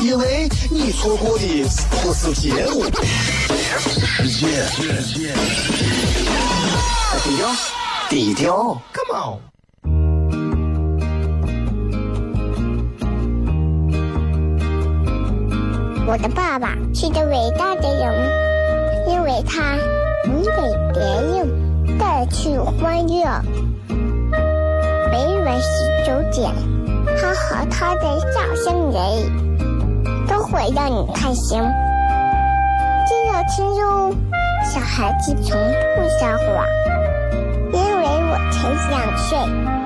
[0.00, 1.64] 因为你错过的
[2.02, 2.88] 不是结果。
[7.24, 7.48] 低调，
[8.08, 9.38] 低调，Come on。
[16.06, 18.14] 我的爸爸是个伟大的人，
[19.08, 19.76] 因为他
[20.24, 20.50] 能给
[20.94, 23.42] 别人带去欢乐。
[25.10, 25.66] 每晚十
[26.06, 26.54] 九点，
[27.20, 29.47] 他和他的笑声人，
[30.28, 31.58] 都会让你开心。
[33.06, 34.14] 记得听哟，
[34.62, 35.58] 小孩子从
[35.96, 36.64] 不撒谎，
[37.72, 39.77] 因为我才两岁。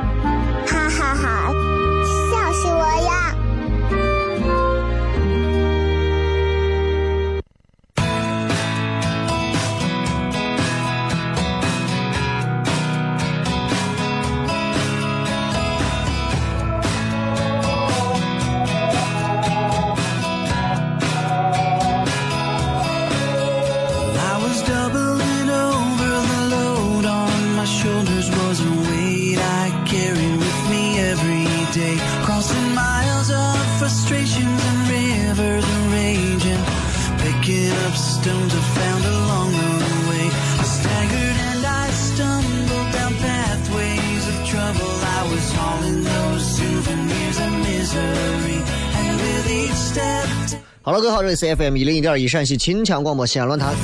[51.12, 53.74] 好，这里是 FM 一零一点一陕西秦腔广播西安论坛，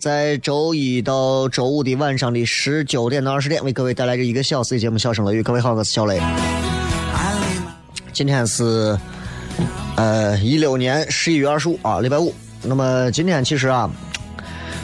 [0.00, 5.40] 在周一到周五的晚上的十九点到二十点，为各位带来这一个小时的节目《笑声雷雨》。
[5.44, 6.20] 各位好，我是小雷。
[8.12, 8.98] 今天是
[9.94, 12.34] 呃一六年十一月二十五啊，礼拜五。
[12.64, 13.88] 那么今天其实啊，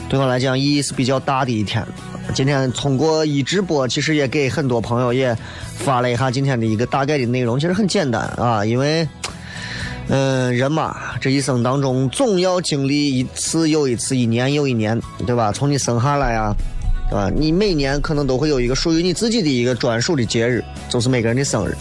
[0.07, 1.85] 对我来讲意义是比较大的一天。
[2.33, 5.35] 今天通过一直播，其实也给很多朋友也
[5.75, 9.05] 发了一下今天的一个大概的内容，其实很简单啊，因为。
[10.11, 15.51] 嗯，人嘛，这一生当中总要经历一次又一次，一年又一年，对吧？
[15.51, 16.51] 从你生下来呀，
[17.11, 17.29] 对吧？
[17.29, 21.77] 你每年可能都会有一个属于你自己的一个专属的节日，就是每个人的生日。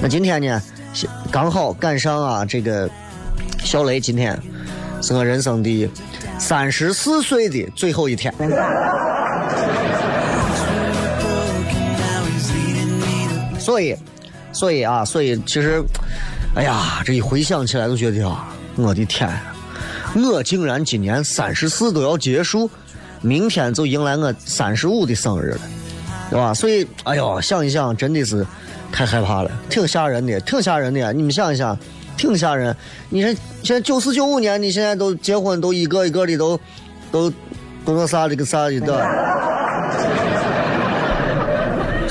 [0.00, 0.62] 那今天呢，
[1.32, 2.88] 刚好赶上啊，这个
[3.64, 4.38] 小雷今天
[5.02, 5.90] 是我人生的
[6.38, 8.32] 三十四岁的最后一天。
[13.58, 13.96] 所以，
[14.52, 15.82] 所以啊，所以其实。
[16.54, 19.28] 哎呀，这一回想起来都觉得啊，我的天，
[20.14, 22.70] 我竟然今年三十四都要结束，
[23.22, 25.60] 明天就迎来我三十五的生日了，
[26.30, 26.54] 对吧？
[26.54, 28.46] 所以，哎呦，想一想，真的是
[28.92, 31.12] 太害怕了，挺吓人的，挺吓人的。
[31.12, 31.76] 你们想一想，
[32.16, 32.74] 挺吓人。
[33.08, 36.56] 你说现在九四九五年，你现在都结婚，都一个一个的都
[37.10, 37.30] 都
[37.84, 39.63] 都那啥的个啥的，对吧？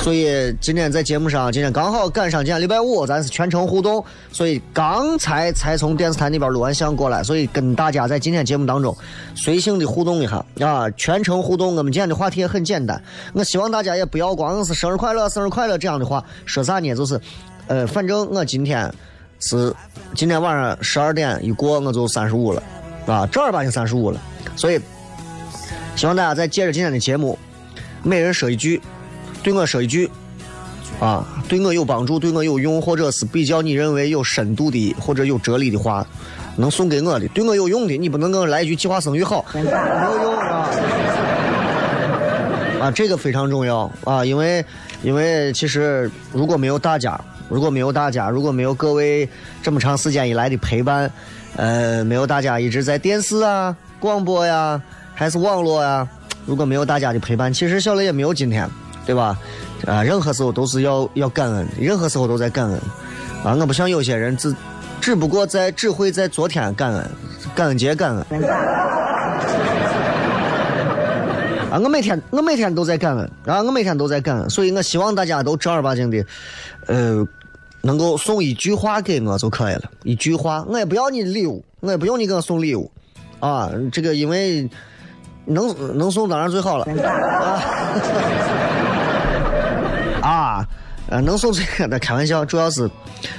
[0.03, 4.03] 所以今天在节目上，今天刚好赶上今天礼拜五，咱是全程互动，
[4.33, 8.93] 所以刚才才从电视台那边录完像过来，所以跟大家在今天节目当中
[9.33, 11.77] 随性的互动一下啊，全程互动。
[11.77, 16.93] 我们今天的话题也很简单，我希望大家也不要光是生日快乐、生日快乐这样的话，说啥呢？
[16.93, 17.17] 就是，
[17.67, 18.93] 呃，反正我今天
[19.39, 19.73] 是
[20.13, 22.61] 今天晚上十二点一过，我就三十五了，
[23.05, 24.19] 啊，正儿八经三十五了，
[24.57, 24.77] 所以
[25.95, 27.39] 希望大家再借着今天的节目，
[28.03, 28.81] 每人说一句。
[29.43, 30.09] 对我说一句，
[30.99, 36.05] 啊，对我有帮助、对我有用，或者是比较你认为有深度的或者有哲理的话，
[36.55, 40.69] 能送给我的，对我有用的，你不能给我来一句“计划生育好”，没有用啊！
[42.81, 44.63] 啊，这个非常重要啊，因为
[45.03, 49.27] 因为其实如果没有大家，如果没有大家，如果没有各位
[49.61, 51.11] 这么长时间以来的陪伴，
[51.57, 54.81] 呃，没有大家一直在电视啊、广播呀，
[55.13, 56.07] 还是网络呀，
[56.45, 58.69] 如果没有大家的陪伴，其实小雷也没有今天。
[59.05, 59.38] 对吧？
[59.85, 62.79] 啊，任何时候都是要要感恩，任何时候都在感恩。
[63.44, 64.55] 啊，我不像有些人只
[65.01, 67.11] 只不过在只会在昨天感恩，
[67.53, 68.44] 感恩节感恩。
[71.69, 76.25] 啊，我每天我每天都在感恩，啊，我每天都在感恩，所以我希望大家都正儿八经的，
[76.88, 77.27] 呃，
[77.81, 82.89] 能够送一句话给我就可以了，一句话，我也不要你的礼物，我也不用你给我送礼物，
[83.41, 84.69] 啊，这个因为
[85.44, 87.59] 能能送当然最好了，啊。
[91.13, 92.89] 啊，能送这个的开玩笑，主要是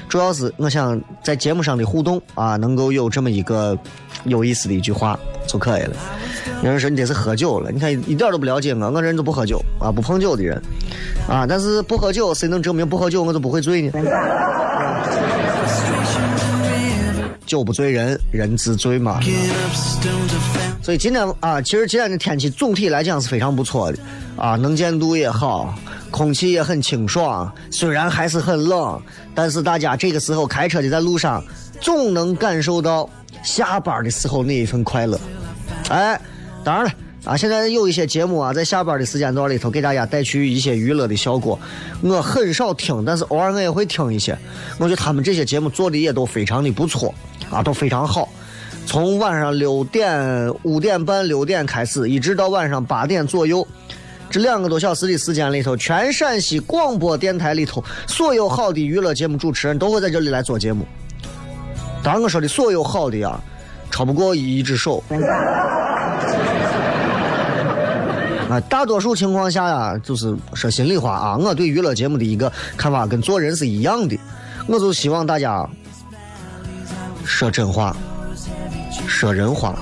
[0.08, 3.76] 主要是我想在节目上的互动啊，能够有这么一个
[4.26, 5.18] 有意思的一句话
[5.48, 5.96] 就可以了。
[6.62, 10.62] 有人说你这是喝酒了，你看一点都不了解我，我人都不喝酒啊，不碰酒的人
[11.28, 11.44] 啊。
[11.48, 13.92] 但是不喝酒，谁能证明不喝酒我就不会醉呢？
[17.44, 19.18] 酒不醉人，人自醉嘛。
[20.80, 23.98] 所以今天啊，其实今天的天气总体来讲是非常不错的
[24.36, 25.74] 啊，能见度也好，
[26.14, 27.52] 空气也很清爽。
[27.72, 29.02] 虽然还是很冷，
[29.34, 31.42] 但是大家这个时候开车的在路上，
[31.80, 33.10] 总能感受到
[33.42, 35.18] 下班的时候那一份快乐。
[35.88, 36.20] 哎，
[36.62, 36.90] 当然了
[37.24, 41.58] 啊，现在有一些节目啊，在下班的时间段里头给大家带去一些娱乐的效果，
[42.00, 44.38] 我很少听，但是偶尔我也会听一些。
[44.78, 47.12] 我觉得他们这些节目做的也都非常的不错
[47.50, 48.28] 啊，都非常好。
[48.86, 53.66] 从晚上六点、五点半、六点开始，一直到晚上八点左右，
[54.34, 60.84] 这两个多小时的时间里头，全陕西广播电台里头所有好的娱乐节目主持人都会在这里来做节目。
[62.02, 63.40] 当然，我说的所有好的呀，
[63.92, 65.00] 超不过一只手。
[68.50, 74.18] 啊，大多数情况下呀，就是说心里话啊，我对娱乐节目的一个看法跟做人是一样的，
[74.66, 75.64] 我就希望大家
[77.24, 77.96] 说真话。
[79.06, 79.78] 说人话，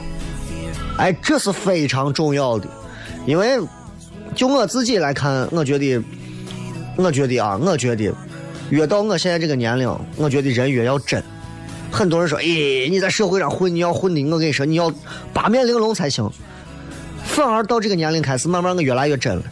[0.99, 2.69] 哎，这是非常重要的，
[3.25, 3.59] 因为
[4.35, 6.03] 就我自己来看，我觉得，
[6.97, 8.13] 我觉得啊，我觉得
[8.71, 11.23] 越到我现在这个年龄，我觉得人越要真。
[11.91, 14.91] 很多人说，哎，你在社会上混，你要混的，我跟你说，你要
[15.33, 16.29] 八面玲珑才行。
[17.25, 19.43] 反而到这个年龄开始，慢慢我越来越真了。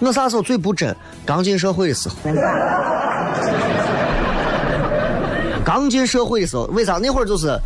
[0.00, 0.94] 我啥时候最不真？
[1.24, 2.16] 刚进社会的时候。
[5.64, 6.98] 刚进社会的时候，为啥？
[6.98, 7.58] 那会儿就是。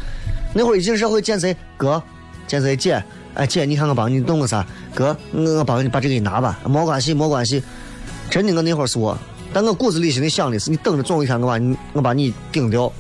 [0.53, 2.03] 那会儿一进社会见谁哥，
[2.49, 3.01] 见谁姐，
[3.35, 4.65] 哎姐，你看我帮你弄个啥？
[4.95, 7.63] 哥，我帮你把这个拿吧，没关系没关系。
[8.29, 9.17] 真的，我那会儿是我，
[9.53, 12.93] 但我骨子里心里想的是，你等着总有一天我把你我把你顶掉。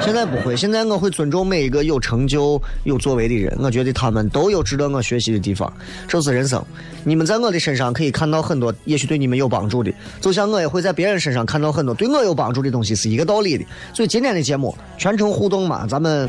[0.00, 3.56] 现在不会，现在我会尊重每一个有成就、有作为的人。
[3.58, 5.72] 我觉得他们都有值得我学习的地方。
[6.06, 6.62] 这是人生，
[7.04, 9.90] 你们在我的身上可以看到很多，也许对你们有帮助的。
[10.20, 13.64] 就像我也会在别人身上看到很多对我有帮助的东西，是一个道理的。
[13.94, 16.28] 所以今天的节目全程互动嘛，咱们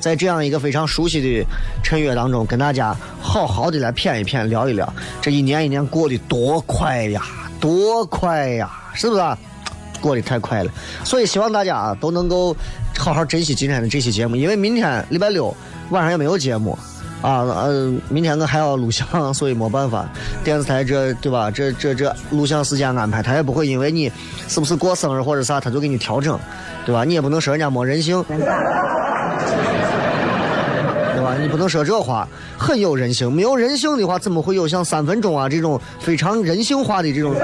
[0.00, 1.46] 在这样一个非常熟悉的
[1.82, 7.22] 衬乐当中，跟大家好好的来谝一谝，聊一聊这一年一年过得多快呀，
[7.60, 9.20] 多快呀，是不是？
[9.20, 9.36] 啊
[10.00, 10.70] 过得太快了，
[11.02, 12.54] 所以希望大家都能够
[12.96, 15.52] 好好珍惜今天的这期节目，因为明天礼拜六
[15.90, 16.78] 晚上也没有节目
[17.20, 20.08] 啊，呃，明天我还要录像，所以没办法。
[20.44, 21.50] 电视台这对吧？
[21.50, 24.08] 这这这录像时间安排，他也不会因为你
[24.46, 26.38] 是不是过生日或者啥，他就给你调整，
[26.86, 27.02] 对吧？
[27.02, 28.24] 你也不能说人家没人性，
[31.36, 33.32] 你不能说这话，很有人性。
[33.32, 37.34] 没有人性的话，怎么会有像三分钟啊这种非常人性化的这种？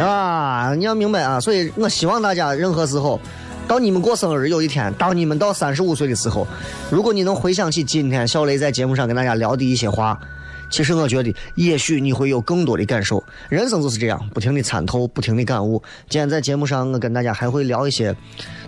[0.00, 1.38] 啊，你要明白啊！
[1.38, 3.20] 所以我希望大家任何时候，
[3.68, 6.46] 到你们过生日有一天，当你们到三十五岁的时候，
[6.90, 10.18] 如果你能回想起今天小雷在节目上跟大家聊的一些话。
[10.70, 13.22] 其实我觉得，也许你会有更多的感受。
[13.48, 15.82] 人生就是这样，不停的参透，不停的感悟。
[16.08, 18.14] 今天在节目上，我跟大家还会聊一些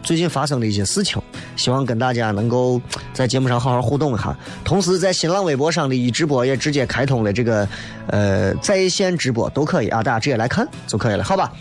[0.02, 1.22] 最近发生的一些事情，
[1.56, 2.81] 希望跟大家能够
[3.14, 4.37] 在节目上好好互动一下。
[4.64, 7.66] 同时，在新浪微博上的一直播也直接开通了这个
[8.08, 11.52] 呃在线直播都可以啊，大家直接来看就可以了，好吧？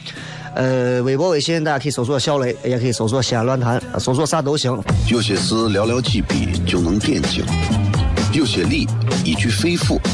[0.53, 4.77] 呃，微博、微信大家可以搜索小雷，也可以搜索西安论坛，搜索啥都行。
[5.10, 7.45] 有些事寥寥几笔就能点睛。
[8.33, 8.88] 有些理
[9.24, 9.98] 一句肺腑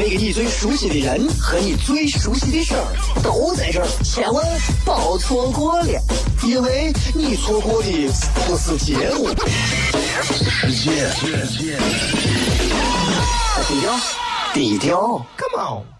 [0.00, 2.86] 那个你最熟悉的人和你最熟悉的事儿
[3.20, 4.46] 都在这儿，千万
[4.84, 6.00] 别错过了，
[6.44, 7.88] 因为你错过的
[8.46, 9.28] 不是节目，
[10.22, 11.10] 世界。
[13.66, 14.00] 低调，
[14.54, 15.97] 低调，Come on。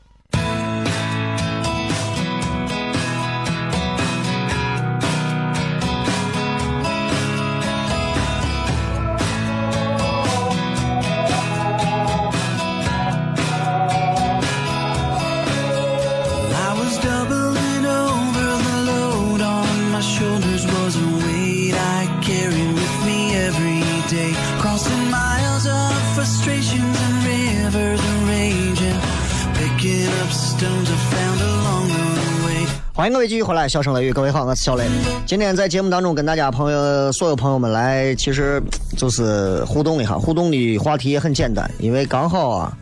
[32.93, 34.85] 欢迎各位继续回来笑声雷雨各位好我是小雷。
[35.25, 38.61] 今天在节目当中跟大家朋友所有朋友们来其实
[38.97, 42.77] 就是互动一下互动的话题也很简单因为刚好啊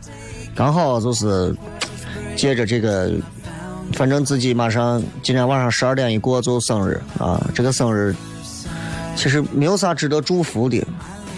[0.55, 1.55] 刚好就是
[2.35, 3.11] 借着这个
[3.93, 6.99] 反正自己马上今天晚上十二点一过就生日。
[7.19, 8.15] 啊这个生日
[9.15, 10.83] 其实没有啥值得祝福的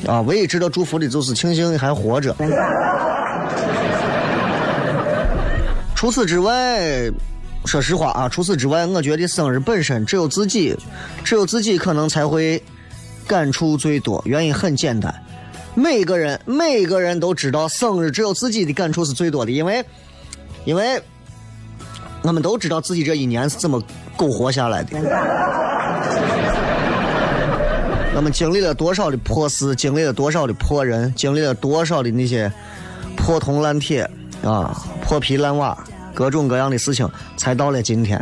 [0.07, 2.33] 啊唯一值得祝福的就是庆幸还活着。
[5.99, 7.11] 除此之外。
[7.65, 10.73] 说实话啊，除此之外，我觉得生日本身只有自己，
[11.25, 12.63] 只有自己可能才会
[13.27, 14.23] 感触最多。
[14.25, 15.13] 原因很简单，
[15.75, 19.83] 每个人每一个人都知道生日只有自己的感触是最多的，因为
[20.63, 21.01] 因为
[22.21, 23.83] 我们都知道自己这一年是怎么
[24.15, 24.95] 苟活下来的，
[28.15, 32.49] 我们经历了多少的破事，经历了多少的破人，经历了多少的那些
[33.17, 34.09] 破铜烂铁
[34.43, 35.77] 啊，破皮烂瓦。
[36.11, 38.21] 各种各样的事情才到了今天，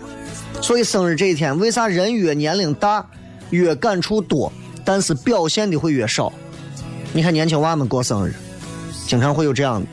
[0.61, 3.03] 所以生日这一天，为啥人越年龄大
[3.49, 4.51] 越感触多，
[4.85, 6.31] 但是表现的会越少？
[7.11, 8.35] 你看年轻娃们过生日，
[9.07, 9.87] 经常会有这样的。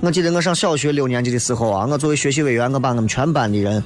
[0.00, 3.82] 我记得我上小学六年级的时候啊，我作为学习委员，我把我们全班的人，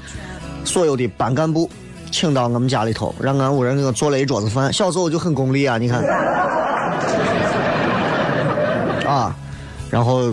[0.64, 1.68] 所有的班干部
[2.12, 4.72] 请到我们家里头，让俺屋人给我做了一桌子饭。
[4.72, 6.00] 小时候就很功利啊，你看，
[9.04, 9.34] 啊，
[9.90, 10.32] 然后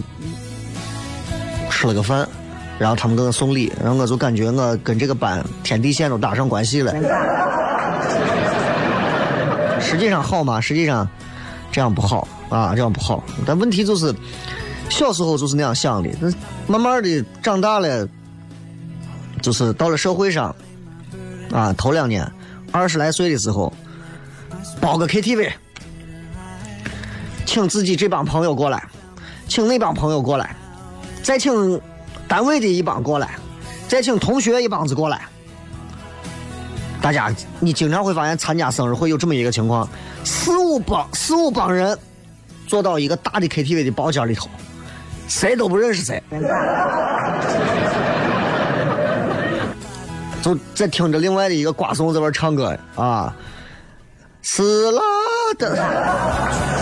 [1.81, 2.27] 吃了个饭。
[2.77, 6.91] 然后他们给我送礼，然后我就感觉我跟这个班天地线都搭上关系了。
[9.79, 10.59] 实际上好吗？
[10.59, 11.07] 实际上
[11.71, 13.23] 这样不好啊，这样不好。
[13.45, 14.13] 但问题就是，
[14.89, 16.09] 小时候就是那样想的，
[16.65, 18.07] 慢慢的长大了，
[19.41, 20.55] 就是到了社会上，
[21.51, 22.27] 啊，头两年
[22.71, 23.71] 二十来岁的时候，
[24.79, 25.51] 包个 KTV，
[27.45, 28.83] 请自己这帮朋友过来，
[29.47, 30.55] 请那帮朋友过来，
[31.23, 31.81] 再请。
[32.27, 33.35] 单位的一帮过来，
[33.89, 35.23] 再请同学一帮子过来。
[37.01, 39.85] 大家，你经常会发现参加生日会有这么一个情况：
[40.23, 41.97] 四五帮四五帮人
[42.67, 44.49] 坐到一个大的 KTV 的包间里头，
[45.27, 46.23] 谁都不认识谁，
[50.41, 53.35] 就在听着另外的一个瓜怂在那唱歌啊，
[54.41, 55.01] 死了
[55.57, 56.80] 的。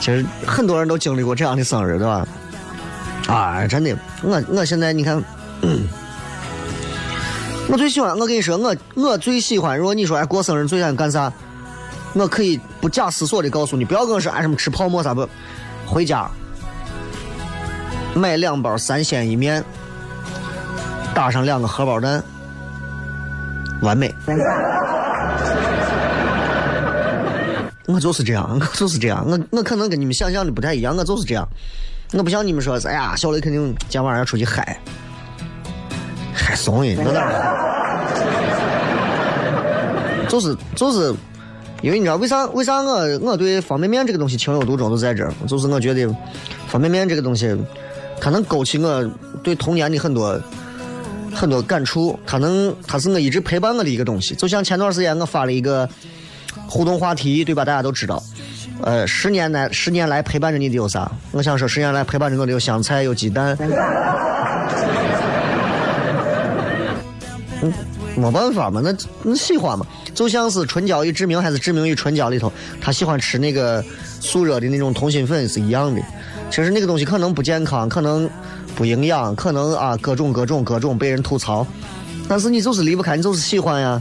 [0.00, 2.26] 其实很多人都经历过这样的生日，对吧？
[3.28, 5.22] 啊，真的，我我现在你看，
[7.68, 9.78] 我最喜欢，我跟你说，我我最喜欢。
[9.78, 11.30] 如果你说哎过生日最想干啥，
[12.14, 15.28] 我可以不假思索的告诉你，不要跟我说哎什么吃泡馍啥不，
[15.86, 16.28] 回家
[18.14, 19.62] 买两包三鲜一面，
[21.14, 22.20] 打上两个荷包蛋，
[23.82, 24.12] 完美。
[27.92, 31.46] 我就是这样，我就是这样，我我可能跟你们想象的不太一样，我就是这样，
[32.12, 34.80] 我不像你们说，哎呀，小雷肯定今晚上要出去嗨，
[36.32, 37.20] 嗨怂的，那哪？
[40.28, 41.14] 就是就是，
[41.82, 42.46] 因为你知道为啥？
[42.46, 46.06] 为啥我我对方便面这个东西情有独钟就在这儿，就是我觉得
[46.68, 47.56] 方便面这个东西，
[48.20, 49.10] 它能勾起我
[49.42, 50.40] 对童年的很多
[51.34, 54.34] 很多感触，它能，它是我一直陪伴我的一个东西。
[54.34, 55.88] 就像前段时间我发了一个。
[56.66, 57.64] 互动话题对吧？
[57.64, 58.22] 大家都知道，
[58.82, 61.10] 呃，十年来十年来陪伴着你的有啥？
[61.32, 63.56] 我想说，十年来陪伴着我的有香菜，有鸡蛋。
[67.62, 67.72] 嗯，
[68.16, 73.84] 没办法嘛，那那喜欢嘛，就像是《唇角与志明》还是《志明与唇角》里头，他喜欢吃那个
[74.20, 76.00] 速热的那种通心粉是一样的。
[76.50, 78.28] 其实那个东西可能不健康，可能
[78.74, 81.66] 不营养，可能啊各种各种各种被人吐槽，
[82.26, 84.00] 但是你就是离不开，你就是喜欢呀。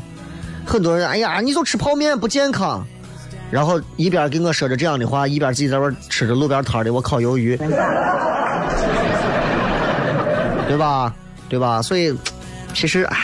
[0.69, 2.85] 很多人，哎呀，你就吃泡面不健康，
[3.49, 7.57] 然后一边给我说着这样的话，一边自己在那吃着路边摊的我烤鱿鱼，
[10.67, 11.11] 对吧？
[11.49, 11.81] 对吧？
[11.81, 12.15] 所以，
[12.75, 13.17] 其实，哎，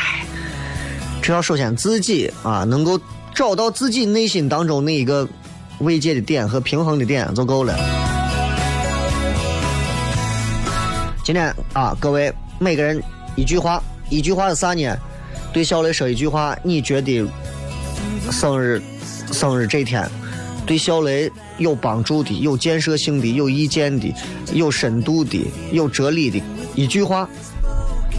[1.22, 3.00] 只要首先自己啊能够
[3.36, 5.28] 找到自己内心当中那一个
[5.82, 7.78] 慰藉的点和平衡的点就够了。
[11.24, 13.00] 今天啊，各位每个人
[13.36, 14.98] 一句话，一句话是啥呢？
[15.56, 17.26] 对小雷说一句话，你觉得
[18.30, 18.82] 生日
[19.32, 20.06] 生日这天
[20.66, 24.14] 对小雷有帮助的、有建设性的、有意见的、
[24.52, 26.42] 有深度的、有哲理的
[26.76, 27.26] 一句话，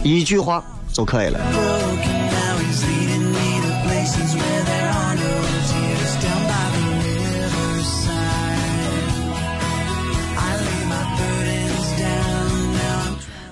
[0.03, 1.66] 一句话就可以了。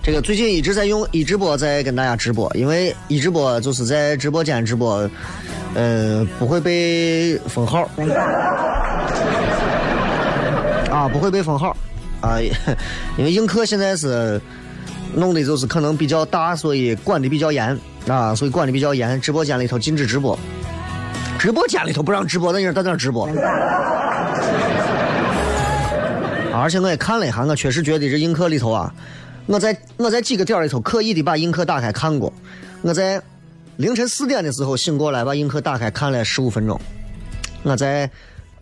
[0.06, 5.10] 这个最近一直在用一直播在跟大家直播，因为一直播就是在直播间直播，
[5.74, 7.90] 呃，不会被封号，
[10.92, 11.76] 啊，不会被封号，
[12.22, 12.38] 啊，
[13.18, 14.40] 因为映客现在是
[15.16, 17.76] 弄的就是可能比较大，所以管的比较严
[18.08, 19.20] 啊，所以管的比较严。
[19.20, 20.38] 直播间里头禁止直播，
[21.40, 23.28] 直播间里头不让直播，那人在那直播？
[26.54, 28.94] 而且我也看了一下，我确实觉得这映客里头啊，
[29.48, 32.32] 我在我在几个点里头刻意的把映客打开看过。
[32.82, 33.22] 我在
[33.78, 36.80] 凌晨四点的时候醒过来，把映客打开看了十五分钟。
[37.64, 38.10] 我在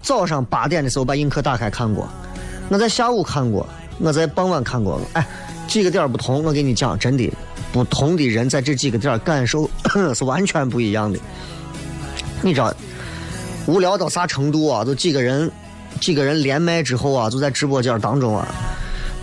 [0.02, 2.08] 早上八点的时候把映客打开看过。
[2.70, 3.68] 我在下午看过，
[4.00, 5.00] 我在傍晚看过。
[5.14, 5.26] 哎，
[5.68, 7.32] 几个点不同，我跟你讲，真的，
[7.72, 9.70] 不同的人在这几个点感受
[10.14, 11.20] 是完全不一样的。
[12.42, 12.74] 你知道，
[13.68, 14.84] 无聊到啥程度啊？
[14.84, 15.50] 就几个人。
[16.02, 18.48] 几个人连麦之后啊，就在直播间当中啊。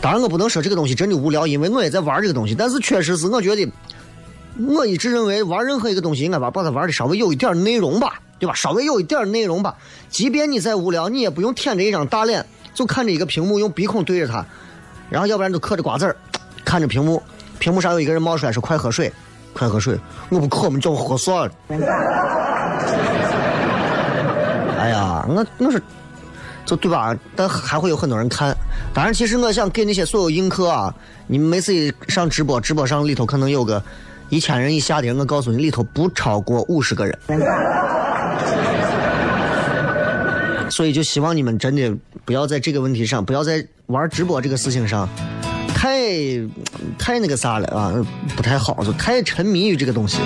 [0.02, 2.54] 当然，我不能说这个东西真的无聊，因为我也在玩这个东西。
[2.54, 3.71] 但是，确实是我觉得，
[4.66, 8.54] 我一直认为玩任何一个东西，应该把把它玩的稍微有一点内容吧，对吧？
[8.54, 9.76] 稍微有一点内容吧。
[10.09, 14.42] 即便你再无聊，你也不用舔着一张大脸，就看着一个屏幕，用鼻孔对着它，
[15.11, 16.16] 然后要不然就嗑着瓜子儿，
[16.64, 17.23] 看着屏幕，
[17.59, 19.12] 屏幕上有一个人冒出来说：“快喝水，
[19.52, 19.99] 快喝水。”
[20.30, 21.52] 我不渴，我们叫我喝算了。
[24.78, 25.78] 哎呀，我我说。
[26.64, 27.16] 就对吧？
[27.34, 28.56] 但还会有很多人看。
[28.94, 30.94] 当然，其实我想给那些所有映客啊，
[31.26, 33.82] 你们每次上直播，直播上里头可能有个
[34.28, 37.18] 一千人以下的人，我告诉你，里头不超过五十个人。
[40.70, 41.92] 所以就希望你们真的
[42.24, 45.08] 不要在这个问题上，不要在玩直播这个事情上，
[45.74, 46.12] 太
[46.96, 47.92] 太那个啥了啊，
[48.36, 50.18] 不太好，就太沉迷于这个东西。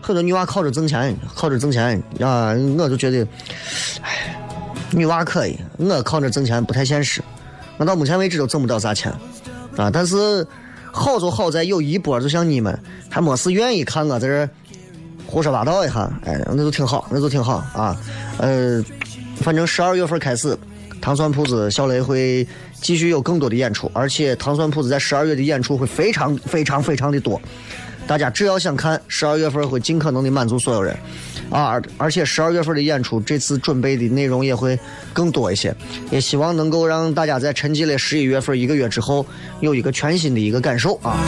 [0.00, 3.26] 很多女娃靠着挣钱，靠着挣钱啊，我就觉得，
[4.02, 4.43] 唉。
[4.90, 7.20] 女娃可以，我靠着挣钱不太现实，
[7.76, 9.12] 我到目前为止都挣不到啥钱，
[9.76, 9.90] 啊！
[9.90, 10.46] 但是
[10.92, 12.78] 好就好在有一波，就像你们，
[13.10, 14.48] 还没事愿意看我在这
[15.26, 17.96] 胡说八道一下，哎，那就挺好，那就挺好啊。
[18.38, 18.80] 呃，
[19.36, 20.56] 反正十二月份开始，
[21.00, 22.46] 糖蒜铺子小雷会
[22.80, 27.40] 继续有更多的演出，而且糖蒜铺子在十二月的演出会非常非常非常的多，
[28.06, 30.96] 大家只要想看，十二月份会尽可能的满足所有人。
[31.50, 34.78] 啊，而且十二月份的演出，这次准备的内容也会
[35.12, 35.74] 更多一些，
[36.10, 39.24] 也希望能够让大家在沉寂了十一月份一个月之后，
[39.60, 41.18] 有一个全新的一个感受啊。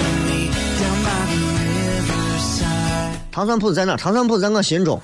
[3.30, 3.96] 糖蒜铺子在哪？
[3.96, 5.00] 糖蒜铺子在我心中。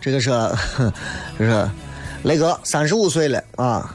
[0.00, 0.30] 这个是，
[1.38, 1.70] 这是
[2.22, 3.94] 雷哥三十五岁了啊。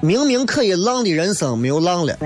[0.00, 2.16] 明明可以浪的人生没有浪了。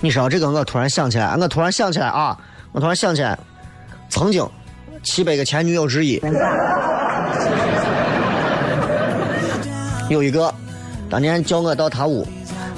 [0.00, 2.36] 你说这个，我突然想起来，我突然想起来啊，
[2.72, 3.38] 我突然想起来，
[4.10, 4.46] 曾经
[5.02, 6.20] 七百个前女友之一，
[10.10, 10.52] 有一个
[11.08, 12.26] 当年叫我到他屋，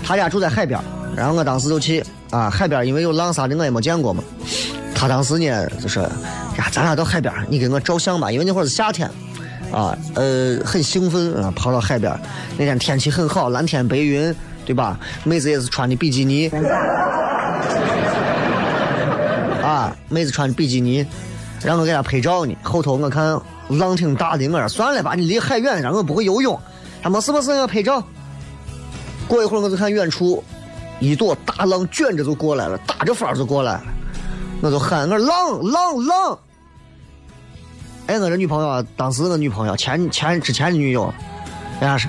[0.05, 0.81] 他家住在海边，
[1.17, 4.23] 然后我当时就去啊，海边因为有浪啥的我也没见过嘛，
[4.95, 9.11] 他当时呢就说呀，咱俩到海边，你给我照相吧，因为那会是夏天。
[9.73, 12.19] 啊，呃，很兴奋啊，跑到海边
[12.57, 14.99] 那天天气很好，蓝天白云，对吧？
[15.25, 16.49] 妹子也是穿的比基尼，
[19.63, 21.05] 啊，妹子穿的比基尼，
[21.63, 22.57] 让我给她拍照呢。
[22.63, 26.59] 后头我看浪挺大的，我说算了吧，你离海远，让我不会游泳。
[27.03, 28.03] 他没事没事，我拍照。
[29.29, 30.43] 过一会儿我就看远处
[31.01, 33.83] 一朵大浪卷着就过来了，打着风就过来了，
[34.63, 36.39] 我就喊我浪浪浪。
[38.07, 41.13] 哎，我这女朋友啊，当时我女朋友前前之前的女友，
[41.81, 42.09] 人家是，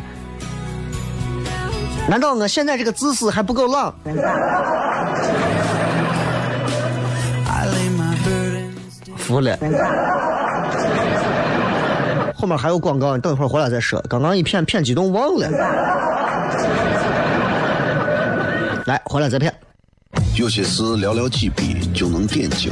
[2.07, 3.93] 难道我现在这个姿势还不够浪？
[9.17, 9.57] 服了。
[12.33, 13.99] 后面还有广告，你等一会儿回来再说。
[14.07, 15.49] 刚刚一片片激动忘了。
[18.85, 19.53] 来，回来再片。
[20.35, 22.71] 有些事寥寥几笔就能点睛。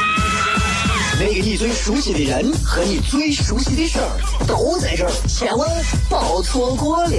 [1.23, 4.09] 那个你最熟悉的人和你最熟悉的事儿
[4.47, 5.69] 都在这儿，千万
[6.09, 7.11] 别错过了，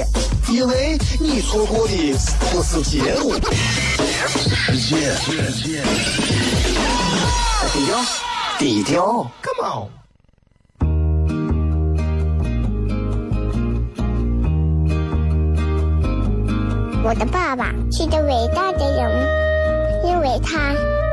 [0.49, 1.95] 因为你错过的
[2.51, 3.33] 不是节目，
[4.35, 5.15] 世界。
[7.73, 8.05] 低调，
[8.59, 9.87] 低调，Come on。
[17.05, 19.29] 我的爸爸是个伟大的人，
[20.05, 20.73] 因为他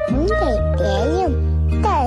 [0.09, 0.33] 能给
[0.75, 1.48] 别人。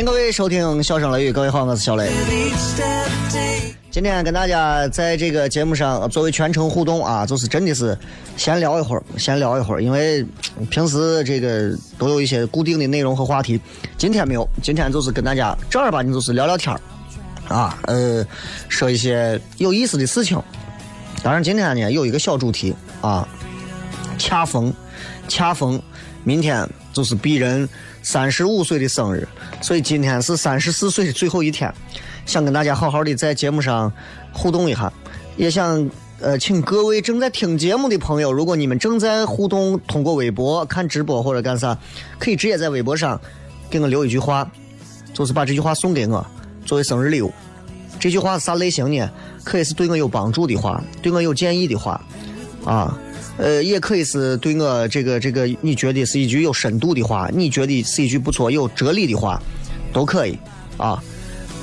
[0.00, 2.10] 迎各位收听《笑声雷雨》，各位好，我是小雷。
[3.90, 7.96] 今天跟大家在这个节目上作为全程互动啊，就是真的是
[8.34, 10.24] 闲聊一会儿，闲聊一会儿，因为
[10.70, 13.60] 平时这个都有一些固定的内容和话题，
[13.98, 16.80] 今天没有，今天就是跟大家正儿八经就是聊聊天儿
[17.54, 18.26] 啊，呃，
[18.70, 20.42] 说一些有意思的事情。
[21.22, 23.28] 当然今天呢有一个小主题啊，
[24.16, 24.72] 恰逢
[25.28, 25.78] 恰逢
[26.24, 27.68] 明天就是鄙人
[28.02, 29.28] 三十五岁的生日，
[29.60, 31.72] 所以今天是三十四岁的最后一天，
[32.26, 33.92] 想跟大家好好的在节目上
[34.32, 34.92] 互动一下，
[35.36, 35.88] 也想
[36.20, 41.76] 呃请各位正在听节目的朋友，如果你们正在互动，通过微博看直播或者干啥，
[42.18, 43.20] 可以直接在微博上
[43.68, 44.50] 给我留一句话，
[45.12, 46.24] 就是把这句话送给我
[46.64, 47.32] 作为生日礼物。
[47.98, 49.10] 这句话是啥类型呢？
[49.44, 52.00] 可以是对我有帮助的话，对我有建议的话，
[52.64, 52.98] 啊，
[53.40, 59.40] 呃，也可以是对我这个这个你觉得是一句有深度的话，你觉得是一句不错有哲理的话，
[59.94, 60.38] 都可以
[60.76, 61.02] 啊。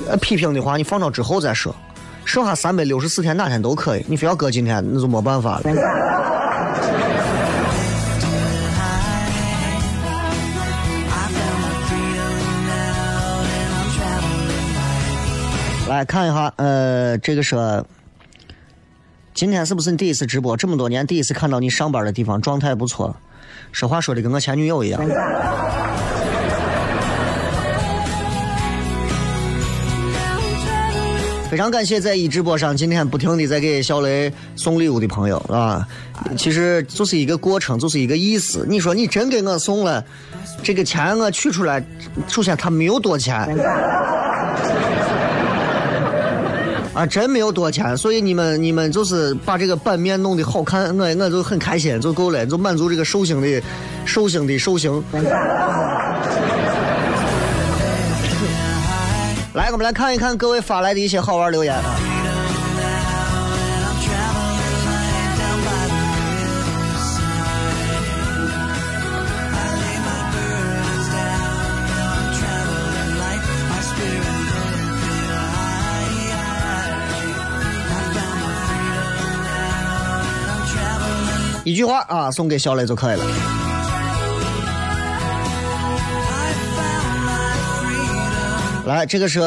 [0.08, 1.72] 呃，批评的话你放到之后再说，
[2.24, 5.70] 剩下三百六十四天哪天都可以，你非要搁今天那就没办法了。
[15.88, 17.86] 来看一下，呃，这个说，
[19.38, 20.56] 今天是不是你第一次直播？
[20.56, 23.14] 这么多年第一次看到你上班的地方，状态不错。
[23.70, 25.00] 说话说的跟我前女友一样。
[31.48, 35.86] 非常感谢在一直播上今天不停的在给小雷送礼物的朋友啊，
[36.36, 38.66] 其实就是一个过程，就是一个意思。
[38.68, 40.04] 你说你真给我送了，
[40.64, 41.80] 这个钱我取出来，
[42.26, 43.48] 首先他没有多钱。
[46.98, 53.62] 啊，真没有多钱，所以你们你们就是把这个版面弄得好看，我我就很开心就够了，就满足这个寿星的
[54.04, 54.92] 寿星的寿星。
[59.54, 62.17] 来，我们来看一看各位发来的一些好玩留言啊。
[81.68, 83.24] 一句话啊，送给小磊就可以了。
[88.86, 89.38] 来，这个是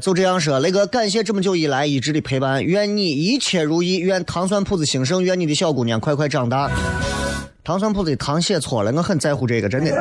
[0.00, 6.70] 就这样说，雷哥，感谢这么久以来一直的陪伴，愿你一切如意，愿糖蒜铺子兴盛，愿你的小姑娘快快长大。
[7.62, 9.94] 糖蒜铺子的糖写错了，我很在乎这个，真的。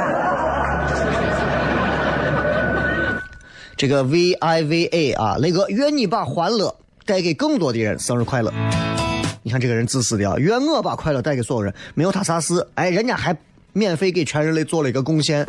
[3.76, 6.74] 这个 V I V A 啊，雷哥，愿你把欢乐
[7.06, 8.54] 带给更多的人，生日快乐。
[9.52, 13.36] 你看这个人自私的啊，愿我把快乐带给所有人，没有他啥事，哎，人家还
[13.74, 15.46] 免费给全人类做了一个贡献。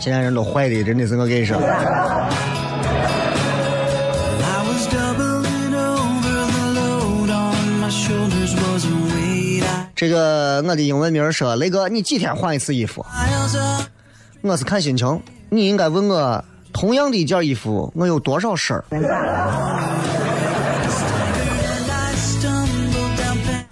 [0.00, 1.60] 现在人都坏的，真的是我跟你说。
[9.96, 13.04] 这个我的英文名说，雷哥，你几天换一次衣服？
[14.42, 15.20] 我是看心情。
[15.50, 16.44] 你应该问我，
[16.78, 18.84] 同样的一件衣服，我有多少身儿？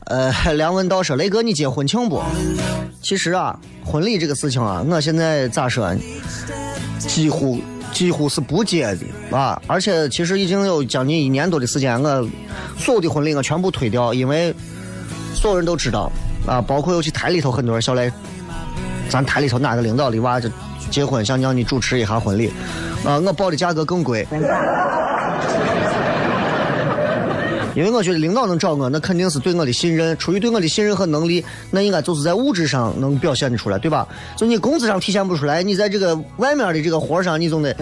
[0.07, 2.23] 呃，梁文道说，雷哥，你结婚庆不？
[3.03, 5.95] 其实啊，婚礼这个事情啊，我现在咋说？
[6.99, 7.61] 几乎
[7.93, 9.61] 几乎是不结的啊！
[9.67, 12.27] 而且其实已经有将近一年多的时间，我
[12.79, 14.55] 所有的婚礼我全部推掉，因为
[15.35, 16.11] 所有人都知道
[16.47, 18.11] 啊，包括尤其台里头很多人，小雷，
[19.11, 20.49] 咱台里头哪个领导的娃就
[20.95, 22.53] 结婚想让你主持一下婚礼。
[23.05, 24.25] 啊我报的价格更贵。
[27.75, 30.17] 因为我觉得领导能找我那肯定是对我的信任。
[30.17, 34.07] 出于对我的信任和能力那应该就是在物质上能表现得出来对吧？
[34.37, 37.75] 就你工资上体现不出来你在这个外面的这个活上你总得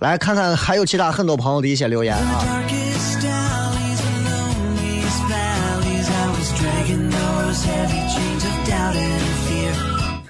[0.00, 2.44] 来看看还有其他很多朋友的一些留言啊。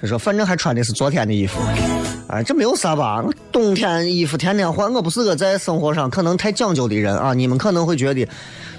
[0.01, 1.59] 他说反正还穿的是昨天的衣服，
[2.27, 3.21] 哎，这没有啥吧？
[3.51, 7.33] 冬天衣服天天换，我不是个在生活上可能太讲究的人啊。
[7.33, 8.25] 你们可能会觉得，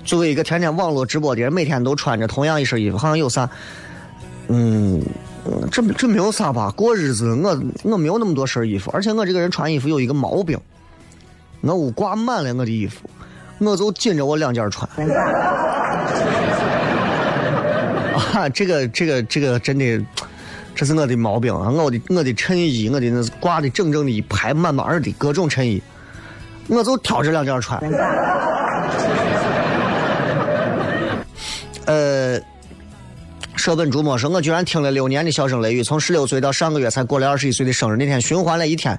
[0.03, 3.47] 作为一个天天网络直播的人，每天都穿着同样一身衣服，好像有啥？
[4.49, 5.03] 嗯，
[5.71, 6.73] 这这没有啥吧？
[6.75, 10.59] 过日子，我我没有那么多身衣服，而且我这个人穿衣服有一个毛病，
[11.61, 13.11] 我屋挂满了我的衣服，
[13.59, 14.89] 我就紧着我两件穿。
[18.33, 20.01] 啊，这个这个这个真的，
[20.75, 21.69] 这是我的毛病啊！
[21.69, 25.83] 我的我的衬衣，我的那是挂的整整的一排满满儿的各种衬衣，
[26.69, 27.81] 我就挑这两件穿。
[31.87, 32.41] 呃，
[33.57, 38.97] 舍本逐末说，我居然听了六年的笑声雷雨，从十六岁到上个月才过了二十一岁的生日，那天循环了一天，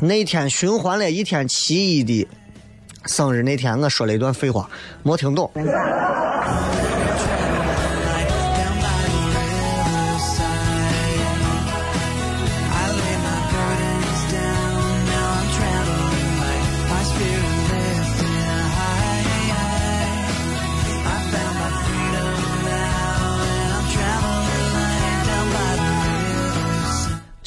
[0.00, 2.28] 那天循环了一天奇异的
[3.06, 4.70] 生日那天，我说了一段废话，
[5.02, 5.50] 没听懂。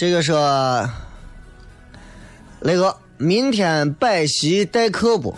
[0.03, 0.85] 这个说，
[2.59, 5.33] 雷哥，明天摆席待客不？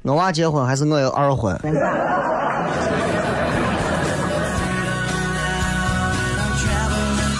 [0.00, 1.54] 我娃结婚还是我有二婚？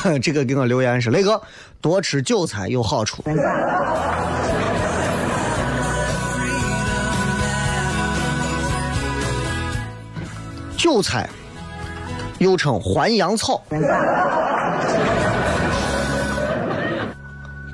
[0.21, 1.41] 这个给我留言是雷哥，
[1.81, 3.25] 多吃韭菜有好处。
[10.77, 11.27] 韭菜
[12.37, 13.63] 又称还阳草。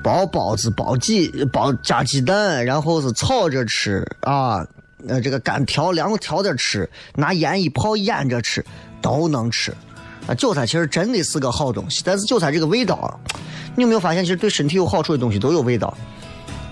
[0.03, 4.65] 包包子、包鸡、包加鸡蛋，然后是炒着吃啊，
[5.07, 8.65] 呃，这个干调凉调着吃，拿盐一泡腌着吃，
[9.01, 9.73] 都能吃。
[10.27, 13.19] 啊，韭菜其实真的是个好东西，但是韭菜这个味道，
[13.75, 15.95] 你有没有发现，其实对身体有好处的东西都有味道。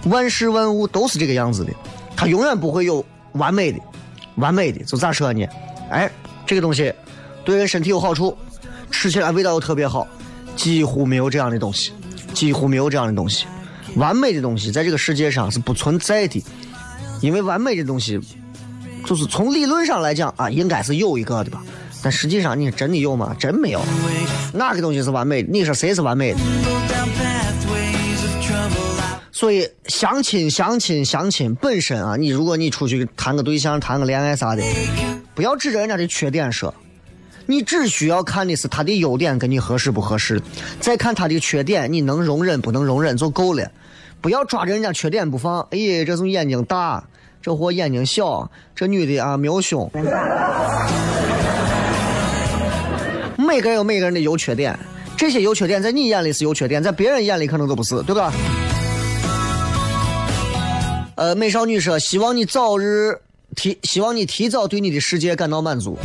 [0.05, 1.73] 万事万物都是这个样子的，
[2.15, 3.79] 它永远不会有完美的，
[4.35, 5.45] 完美的就咋说呢？
[5.89, 6.09] 哎，
[6.45, 6.93] 这个东西
[7.43, 8.37] 对人身体有好处，
[8.91, 10.07] 吃起来味道又特别好，
[10.55, 11.91] 几乎没有这样的东西。
[12.37, 13.47] 几乎没有这样的东西。
[13.95, 16.43] 完美的东西在这个世界上是不存在的，
[17.19, 18.19] 因为完美的东西，
[19.03, 21.63] 就是从理论上来讲啊，应该是有一个的吧。
[22.03, 23.35] 但实际上，你真的有吗？
[23.39, 23.81] 真没有。
[24.53, 25.49] 哪个东西是完美的？
[25.51, 26.39] 你说谁是完美的？
[29.31, 34.61] 所以相亲、相亲、相亲本身啊，你如果你出去谈个对象、谈个恋爱啥的，
[35.33, 36.71] 不要指着人家的缺点说，
[37.49, 40.41] 你只需要看的是他的优点跟你合适不合适，
[40.81, 43.71] 再看他的缺点你能容忍不能容忍就够了，
[44.19, 45.61] 不要抓着人家缺点不放。
[45.71, 47.03] 哎，这种眼睛大，
[47.41, 49.89] 这货眼睛小，这女的啊没有胸。
[53.37, 54.77] 每个人有每个人的优缺点，
[55.15, 58.33] 这些优缺点在你眼里是优缺点，在别人眼里可能都不是，对吧？
[61.15, 63.17] 呃，美少女说：“希望你早日
[63.55, 65.97] 提，希望你提早对你的世界感到满足。”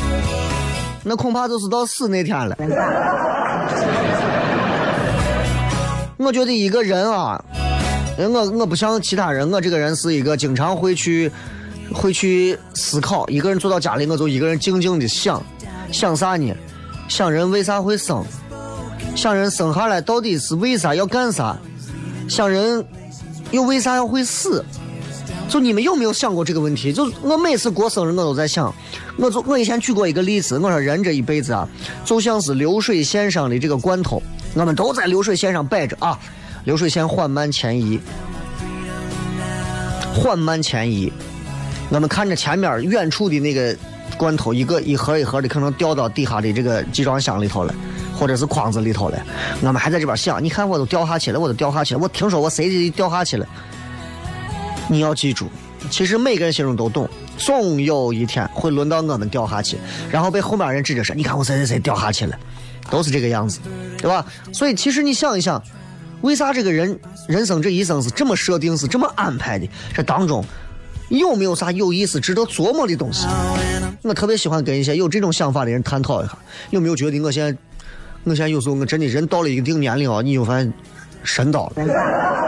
[1.03, 2.57] 那恐怕就是到死那天了。
[6.17, 7.43] 我觉得一个人啊，
[8.17, 11.31] 我我不像其他人，我这个人是一个经常会去
[11.93, 13.27] 会去思考。
[13.29, 15.43] 一个人坐到家里，我就一个人静静的想，
[15.91, 16.55] 想啥呢？
[17.09, 18.25] 想人为啥会生？
[19.17, 21.57] 想人生下来到底是为啥要干啥？
[22.29, 22.87] 想人
[23.51, 24.65] 又为啥要会死？
[25.53, 26.95] 就你们有没有想过这个问题？
[26.95, 28.75] 就我每次过生日，我都在想，
[29.19, 31.69] 我就我以前举过一个例子，我说人这一辈子啊，
[32.07, 34.23] 就像是流水线上的这个罐头，
[34.55, 36.19] 我们都在流水线上摆着啊，
[36.65, 38.01] 流水线缓慢前移，
[40.15, 41.13] 缓慢前移，
[41.91, 43.77] 我们看着前面远处的那个
[44.17, 47.75] 罐头，一个一盒一盒的，可能掉到底下的这个集装箱里头了，
[48.19, 49.23] 或者是筐子里头了，
[49.61, 53.47] 我们还在这边想，你看我都掉下去了，我都掉下去了，我听说我谁的掉下去了。
[54.89, 55.49] 你要记住，
[55.91, 59.79] 其实每个人心中都懂，总有一天会轮到我们掉下去，
[60.11, 62.39] 然后被后面人指着说：“你看我谁谁谁掉下去了。”
[62.91, 63.61] 都是这个样子，
[63.97, 64.27] 对吧？
[64.53, 65.63] 所以其实你想一想，
[66.21, 69.67] 为啥这个人人生这一生是这么设定，是这么安排的？
[69.95, 70.45] 这当中
[71.09, 73.27] 有没有啥有意思、值得琢磨的东西？
[74.03, 76.37] 我特别喜欢跟一些有这种想法的人探讨一下，
[76.71, 77.57] 有没有觉得我现在，
[78.25, 80.71] 我现在有时候我真的人到了一定年龄啊，你就发现
[81.23, 82.42] 神到了。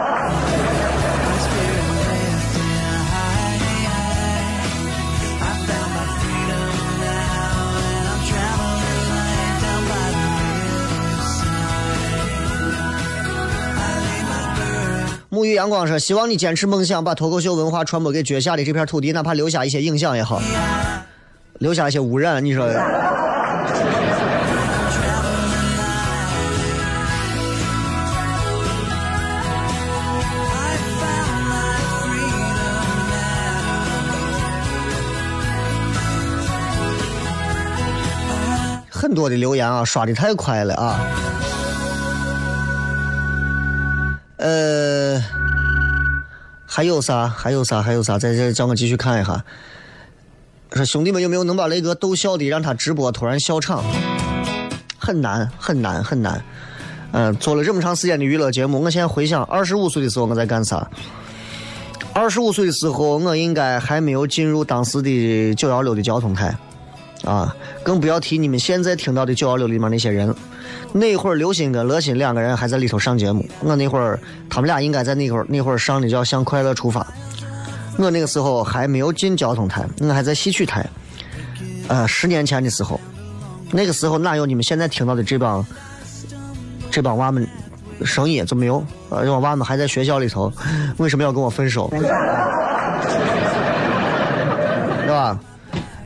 [15.45, 20.41] 于阳光说：“希望你坚持梦想，把脱口秀文化传播给脚下的这片土地，哪怕留下一些影响也好，
[21.59, 22.65] 留下一些污染。”你说？
[38.89, 40.99] 很多的留言啊，刷的太快了啊。
[44.37, 45.23] 呃，
[46.65, 47.27] 还有啥？
[47.27, 47.81] 还有啥？
[47.81, 48.19] 还有啥？
[48.19, 49.43] 在这叫我继续看一下。
[50.71, 53.83] 说兄弟们有没有能把雷哥逗笑的，让他直播突然笑场？
[54.97, 56.43] 很难，很难，很难。
[57.11, 60.89] 嗯，做了这么长时间的娱乐节目，我现在回想二十五岁的时候我在干啥？
[62.13, 66.53] 二十五岁的时候，我应该还没有进入当时的九幺六的交通台。
[67.25, 70.33] 啊，更不要提你们现在听到的九幺六里面那些人。
[70.93, 74.17] 那会儿刘鑫跟乐鑫两个人还在里头上节目，我那会儿
[74.49, 77.01] 他们俩应该在那会儿那会儿上的叫《向快乐出发》。
[77.97, 80.85] 我那个时候还没有进交通台，我还在戏曲台。
[81.89, 82.97] 呃，十年前的时候，
[83.71, 85.65] 那个时候哪有你们现在听到的这帮
[86.89, 87.45] 这帮娃们
[88.03, 88.83] 声音就没有？
[89.09, 90.51] 呃，这帮娃们还在学校里头，
[90.97, 91.89] 为什么要跟我分手？
[91.91, 91.99] 对
[95.09, 95.37] 吧？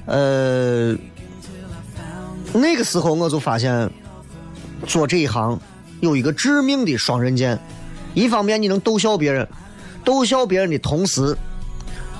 [0.05, 0.97] 呃。
[2.59, 3.89] 那个时候我就发现，
[4.85, 5.57] 做这一行
[6.01, 7.57] 有一个致命的双刃剑。
[8.13, 9.47] 一方面你能逗笑别人，
[10.03, 11.37] 逗笑别人的同时，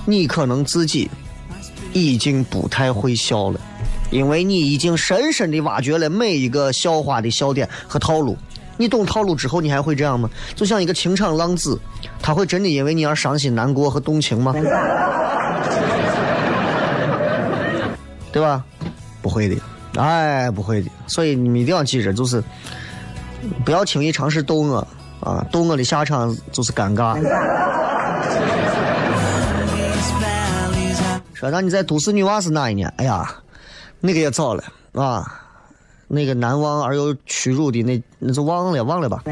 [0.06, 1.10] 你可能自己
[1.92, 3.60] 已经不太会笑了，
[4.10, 8.34] 因为你已经深深的挖掘了每一个笑话的笑点和套路。
[8.78, 10.30] 你懂套路之后，你还会这样吗？
[10.56, 11.78] 就像一个情场浪子，
[12.22, 14.54] 他会真的因为你而伤心难过和动情吗？
[18.32, 18.64] 对吧？
[19.20, 19.56] 不会的。
[20.00, 22.42] 哎，不会的，所以你们一定要记着，就是
[23.66, 24.86] 不要轻易尝试逗我
[25.20, 25.44] 啊！
[25.52, 27.20] 逗我的下场就是尴尬。
[31.34, 32.90] 说那你在《都市女娃》是哪一年？
[32.96, 33.30] 哎呀，
[34.00, 35.22] 那个也早了啊，
[36.08, 39.22] 那个难忘而又屈辱的那那就忘了忘了吧。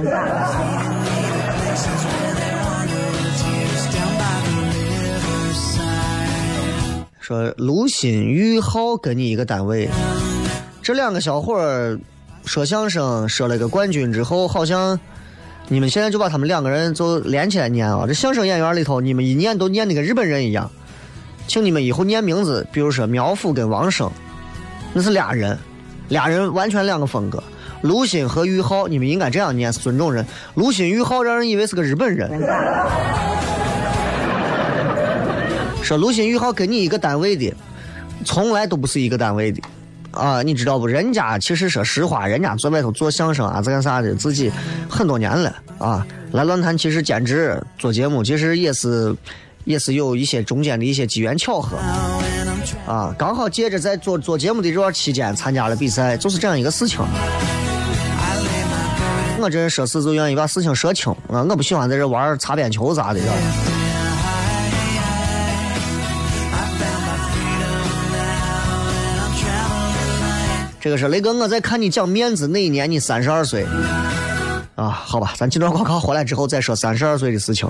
[7.21, 9.89] 说卢鑫、于浩跟你一个单位。
[10.89, 12.01] 这两个小伙儿
[12.47, 14.99] 说相声说了个冠军之后，好像
[15.69, 18.07] 你们现在就把他们两个人就连起来念啊！
[18.07, 20.71] 这相声演员里头，你们一念都念的跟日本人一样，
[21.47, 24.11] 请你们以后念名字，比如说苗阜跟王声，
[24.95, 25.59] 那是俩人，
[26.09, 27.45] 俩人完全两个风格。
[27.83, 30.25] 卢鑫和于浩，你们应该这样念，是尊重人。
[30.55, 32.31] 卢鑫、于浩让人以为是个日本人。
[35.83, 37.55] 说卢鑫、于浩跟你一个单位的，
[38.25, 39.61] 从来都不是一个单位的。
[40.11, 40.87] 啊，你知道不？
[40.87, 44.15] 人家其实说实话，人家在外头做相声啊，这干啥的？
[44.15, 44.51] 自己
[44.89, 46.07] 很多年了啊。
[46.33, 49.15] 来乱谈，其实兼职做节目，其实也是
[49.65, 51.77] 也是有一些中间的一些机缘巧合
[52.87, 53.15] 啊。
[53.19, 57.01] 刚好借着在做做节目的这段期间，参加了比赛，就是这样一个事情。
[59.41, 63.21] 我这人说事就愿意把事情说清啊，我不喜欢在这玩擦边球啥的。
[70.89, 73.63] 这个是雷哥，我在看你讲面子那一年，你三十二岁
[74.75, 74.89] 啊？
[74.89, 77.69] 好吧，咱进段广告回来之后再说三十二岁的事情。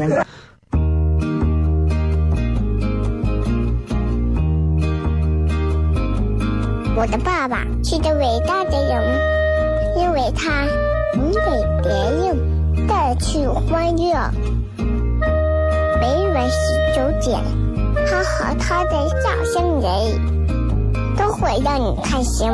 [6.95, 9.03] 我的爸爸是个伟大的人，
[9.97, 10.65] 因为他
[11.17, 11.41] 能给
[11.83, 14.15] 别人带去欢乐。
[16.01, 17.43] 每晚十九点，
[18.07, 22.49] 他和他的笑声人，都会让你开心。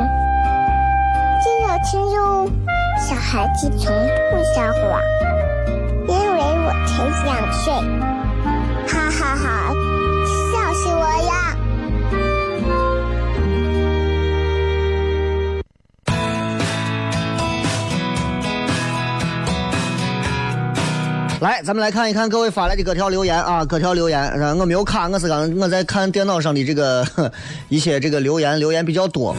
[1.85, 2.51] 听哟，
[2.99, 3.92] 小孩子从
[4.31, 5.03] 不撒谎，
[6.09, 7.75] 因为我才两岁。
[8.88, 9.75] 哈哈哈，
[10.51, 11.55] 笑死我呀！
[21.40, 27.07] 来，咱们来看一看各位发来的各条留言啊，各条留言，我没有看，我是刚我在看电脑上的这个
[27.68, 29.37] 一些这个留言，留言比较多。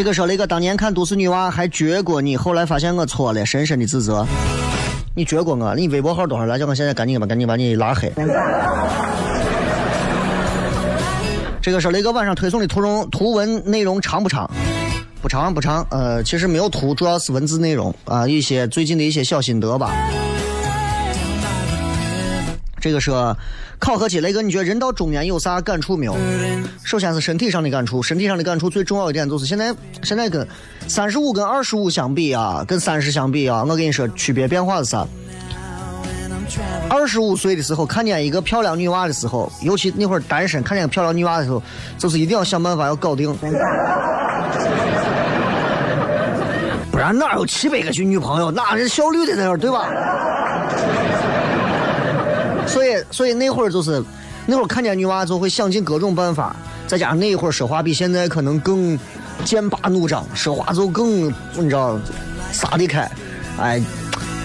[0.00, 4.26] 这个说了一个当年看《都市女娃》还撅过你，后来发现我错了，深深的自责。
[5.14, 5.74] 你撅过我？
[5.74, 6.58] 你微博号多少来？
[6.58, 8.10] 叫我现在赶紧吧，赶紧把你拉黑。
[11.60, 14.50] 这个说了一个晚上推送的图中图文内容长不长？
[15.20, 15.86] 不长不长。
[15.90, 19.92] 呃，其实没有图，主要是文字内容啊，一些最近的一些小心得吧。
[22.80, 23.36] 这个说
[23.78, 26.16] 考核期，雷哥，你觉得人到中年有啥感触没有？
[26.82, 30.46] 首先是身体上的感触，身体上的感触最重要一点就是现在现在跟
[30.88, 35.06] 三十五跟二十五相比啊，跟三十相比啊，我跟你说区别变化是啥？
[36.88, 41.62] 二十五岁的时候看见一个漂亮女娃的时候，尤其那会儿单身，看见漂亮女娃的时候，
[41.96, 43.32] 就是一定要想办法要搞定，
[46.90, 48.50] 不然哪有七百个女朋友？
[48.50, 49.88] 哪是效率的那儿，对吧？
[52.72, 54.02] 所以，所以那会儿就是
[54.46, 56.54] 那会儿看见女娃就会想尽各种办法，
[56.86, 58.98] 再加上那会儿说话比现在可能更
[59.44, 61.98] 剑拔弩张，说话就更你知道
[62.52, 63.10] 撒得开，
[63.58, 63.80] 哎。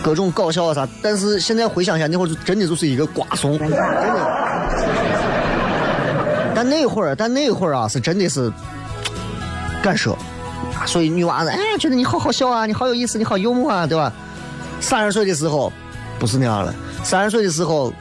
[0.04, 3.78] 各种搞笑啊啥，但是现在回想一下，那会儿就真的就是一个瓜怂，真的。
[6.54, 8.54] 但那会儿，但那会儿啊，是真的是
[9.82, 10.16] 敢说，
[10.86, 14.14] 所以女娃子哎，觉得你好好笑啊，你好有意思，你好幽默啊，对吧？
[14.80, 15.74] 三十岁的时候
[16.20, 16.72] 不是那样了，
[17.04, 17.92] 三十岁的时候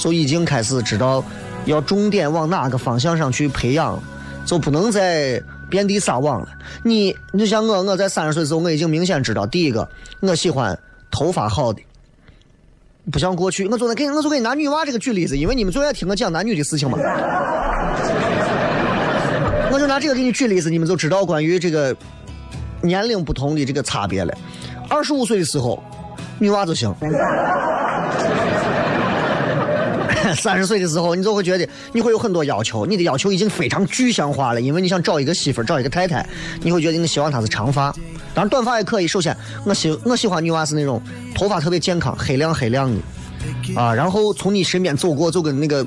[0.00, 1.22] 就已经开始知道
[1.66, 4.02] 要重点往哪个方向上去培养，
[4.44, 6.48] 就不能再遍地撒网了。
[6.82, 9.88] 你，你像我，我在三十岁的时候，我已经明显知道，第一个，
[10.20, 10.76] 我喜欢。
[11.12, 11.82] 头发好的，
[13.10, 13.66] 不像过去。
[13.66, 16.96] 我昨天给，我就给你拿女娃这个举例子，因为你们最爱听我讲男女的事情嘛。
[19.72, 21.92] 我就拿这个给你举例子，你们就知道关于这个
[22.80, 24.32] 年龄不同的这个差别了。
[24.88, 25.82] 二十五岁的时候，
[26.38, 26.94] 女娃就行。
[30.36, 36.24] 三十岁的时候，你就会觉得你会有很多要求，你的要求已经非常具象化了，因为你想找一个媳妇，找一个太太，
[36.62, 37.90] 你会觉得你希望她是长发，
[38.34, 39.06] 当然短发也可以。
[39.06, 41.02] 首先，我喜我喜欢女娃是那种
[41.34, 45.86] 头发特别健康，黑亮黑亮的，啊，然后从你身边走过，就跟那个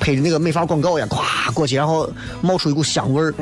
[0.00, 2.08] 配的那个美发广告一样，咵过去，然后
[2.40, 3.34] 冒出一股香味儿。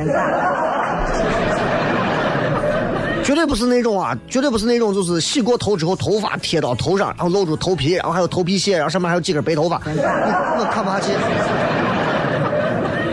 [3.26, 11.10] 绝对不是那种啊，绝对不是那种，就是洗过头之后头发贴到头上，然后露出头皮，然后还有头皮屑，然后上面还有几根白头发，我看不下去。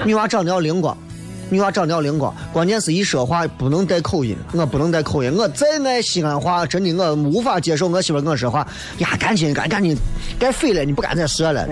[0.05, 0.95] 女娃长得要灵光，
[1.49, 8.59] 女娃长得要灵光，关键是一说话不能带口音，我不能带口音，我再爱西安话，真的我无法接受我媳妇跟我说话，
[8.99, 9.97] 呀，赶紧赶赶紧
[10.38, 11.68] 该飞了，你不敢再说了。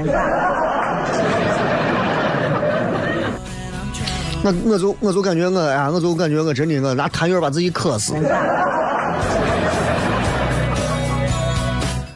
[4.43, 8.13] 我我就我就感觉我呀，我就感觉我真的我拿痰盂把自己渴死，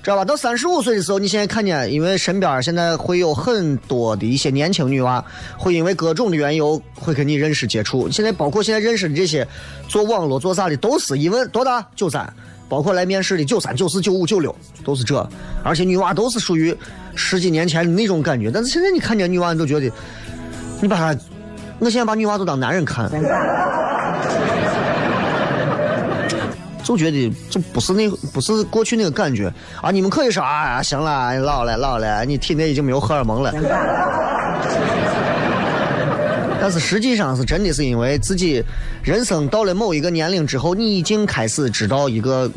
[0.01, 0.26] 知道吧？
[0.26, 5.23] 到三十五岁的时候，你现在看见，因为身边现在会有很多的一些年轻女娃，
[5.55, 8.09] 会因为各种的缘由会跟你认识接触。
[8.09, 9.47] 现在包括现在认识的这些
[9.88, 12.28] 做网络做啥的，都是一问多大九三，
[12.67, 15.30] 包括来面试的九三九四九五九六都是这，
[15.63, 16.76] 而且女娃都是属于
[17.13, 18.49] 十几年前的那种感觉。
[18.49, 19.91] 但是现在你看见女娃，你都觉得
[20.82, 21.15] 你把她。
[21.80, 23.09] 我现在把女娃都当男人看，
[26.84, 29.51] 就觉得就不是那不是过去那个感觉
[29.82, 29.89] 啊！
[29.89, 33.51] 你们可以说啊，行了，老了老了，你体内已经没有荷尔蒙了。
[36.61, 38.63] 但是实际上是真的是因为自己
[39.03, 42.49] 人生到了某一个年龄之后，你已经开始知道一个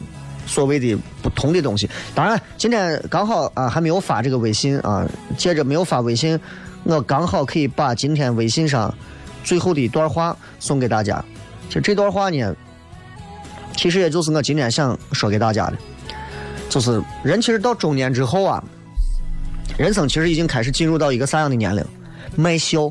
[0.47, 1.89] 所谓的不同的东西。
[2.15, 5.07] 当然，今天刚好啊还没有发这个微信啊，
[5.37, 6.39] 接着没有发微信。
[6.85, 8.95] 我刚好可以把今天微信上
[9.45, 11.23] 最后的一段话送给大家。
[11.69, 12.55] 其实这段话呢，
[13.77, 15.77] 其实也就是我今天想说给大家的，
[16.69, 18.65] 就是人其实到中年之后啊，
[19.77, 21.85] 人生其实已经开始进入到一个啥样的年龄？
[22.37, 22.91] 卖笑，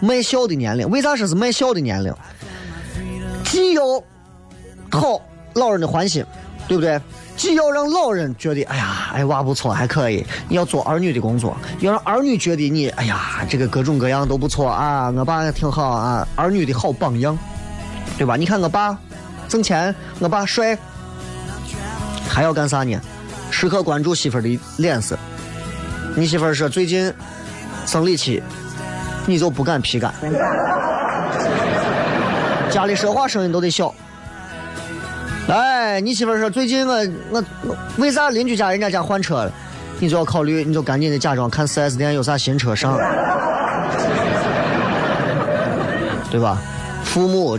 [0.00, 0.88] 卖笑的年龄。
[0.90, 2.12] 为啥说是卖笑的年龄？
[3.44, 3.82] 既要
[4.90, 5.20] 讨
[5.54, 6.24] 老人的欢心，
[6.68, 7.00] 对不对？
[7.36, 10.24] 既要让老人觉得，哎呀，哎娃不错，还可以。
[10.48, 17.38] 你要做儿女的工作，要让儿女觉得你，哎呀，这个各种各样都不错啊，我爸挺好啊，儿女的好榜样，
[18.16, 18.36] 对吧？
[18.36, 18.98] 你看我爸
[19.48, 20.76] 挣钱，我爸帅，
[22.28, 22.98] 还要干啥呢？
[23.50, 25.16] 时刻关注媳妇的脸色。
[26.14, 27.12] 你媳妇说最近
[27.84, 28.42] 生理期，
[29.26, 30.12] 你就不敢皮干，
[32.70, 33.94] 家里说话声音都得小。
[35.48, 37.44] 哎，你媳妇说最近我我
[37.98, 39.52] 为啥邻居家人家家换车了？
[40.00, 42.98] 你就要考虑，你就赶紧的假装看 4S 店有啥新车上，
[46.32, 46.60] 对吧？
[47.04, 47.56] 父母、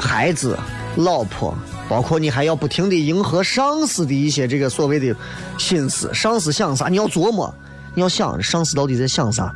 [0.00, 0.58] 孩子、
[0.96, 1.54] 老婆，
[1.86, 5.14] 包括你还要不停的迎合上司的一些这个所谓的
[5.58, 7.54] 心思，上司想啥你要琢磨，
[7.94, 9.54] 你要想上司到底在想啥。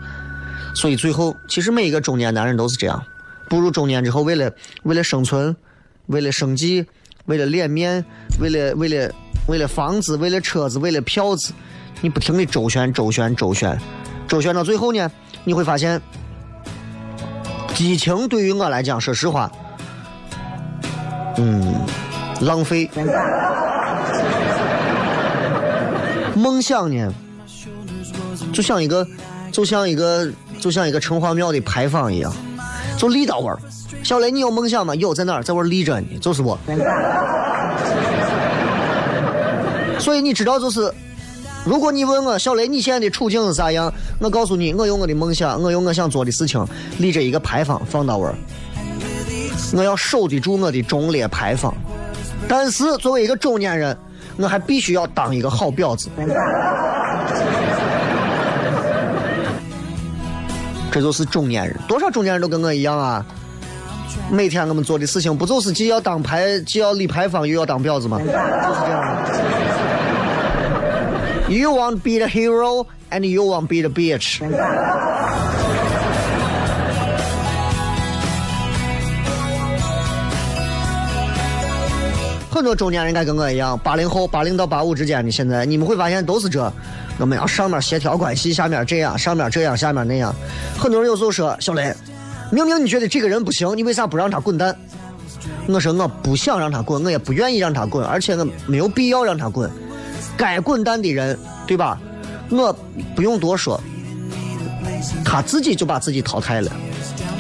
[0.75, 3.03] 所以最后，其实每一个中年男人都是这样，
[3.49, 4.53] 步入中年之后，为了
[4.83, 5.57] 为了生存，
[6.09, 6.85] 为了生计。
[7.27, 8.05] 为了脸面，
[8.41, 9.13] 为了为了
[9.47, 11.53] 为了房子，为了车子，为了票子，
[12.01, 13.79] 你不停的周旋周旋周旋，
[14.27, 15.11] 周旋到最后呢，
[15.45, 16.01] 你会发现，
[17.75, 19.51] 激情对于我来讲，说实话，
[21.37, 21.75] 嗯，
[22.41, 22.91] 浪费。
[26.35, 27.13] 梦想呢，
[28.53, 29.07] 就像一个，
[29.53, 32.35] 就像一个，就像一个城隍庙的牌坊一样，
[33.03, 33.59] 就立到玩儿。
[34.05, 34.95] 小雷，你有梦想吗？
[34.95, 35.43] 有，在哪儿？
[35.43, 36.57] 在我立着呢，就是我。
[39.99, 40.89] 所以你知道，就是
[41.65, 43.93] 如果你问我小雷，你现在的处境是啥样？
[44.21, 46.65] 我告诉你，我有我的梦想，我有我想做的事情，
[46.99, 48.35] 立着一个牌坊放到位儿。
[49.75, 51.75] 我要守得住我的忠烈牌坊，
[52.47, 53.99] 但是作为一个中年人，
[54.37, 56.09] 我还必须要当一个好婊子。
[60.93, 63.25] 这就是中年人，多少中年人都跟我一样啊！
[64.31, 68.19] 每天我们做的事情，不就是既要当牌，既要立牌坊，又要当婊子吗？
[68.19, 69.17] 就是这样。
[71.49, 74.41] You want be the hero and you want be the bitch。
[82.63, 86.73] 很多中年人该跟我一样，八零后、八零到八五之间的，现在你们会发现都是这，
[87.19, 90.33] 我们要上面协调关系，下面这样，上面这样，下面那样。
[90.79, 91.93] 很多人有时候说，小雷，
[92.53, 94.77] 明明你觉得这个人不行，你为啥不让他滚蛋？
[95.67, 99.69] 我说我不想让他滚，我也不愿意让他滚，而且我没有必要让他滚。
[100.37, 101.37] 该滚蛋的人，
[101.67, 102.01] 对吧？
[102.49, 102.73] 我
[103.17, 103.83] 不用多说，
[105.25, 106.71] 他自己就把自己淘汰了。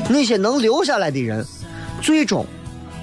[0.08, 1.46] 那些能留下来的人，
[2.00, 2.44] 最终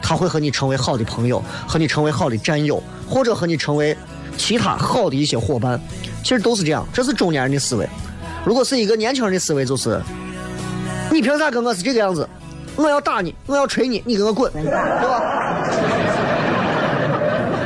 [0.09, 3.95] 他会和你成为好的朋友，和你成为好的战友，或者和你成为
[4.35, 5.79] 其他好的一些伙伴。
[6.23, 7.87] 其实都是这样，这是中年人的思维。
[8.43, 10.01] 如果是一个年轻人的思维，就是
[11.11, 12.27] 你凭啥跟我是这个样子？
[12.75, 15.21] 我要打你，我要捶你，你给我滚，对吧？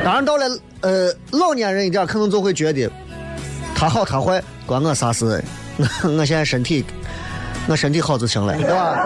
[0.04, 0.46] 当然，到了
[0.82, 2.90] 呃老年人一点，可能就会觉得
[3.74, 5.42] 他好他坏关我啥事？
[5.78, 6.84] 我我现在身体
[7.68, 8.98] 我身体好就行了，对吧？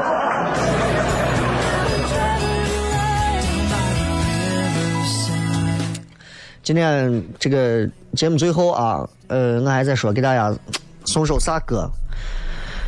[6.69, 10.55] 今天这个节目最后啊，呃，我还在说给大家
[11.07, 11.91] 送首啥歌？